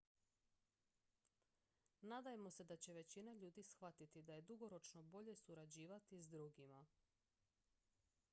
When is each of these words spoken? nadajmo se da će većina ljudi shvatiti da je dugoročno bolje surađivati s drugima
nadajmo 2.01 2.51
se 2.51 2.63
da 2.63 2.77
će 2.77 2.93
većina 2.93 3.33
ljudi 3.33 3.63
shvatiti 3.63 4.21
da 4.23 4.33
je 4.33 4.41
dugoročno 4.41 5.03
bolje 5.03 5.35
surađivati 5.35 6.19
s 6.19 6.27
drugima 6.29 6.87